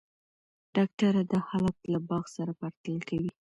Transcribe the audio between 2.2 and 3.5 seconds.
سره پرتله کوي.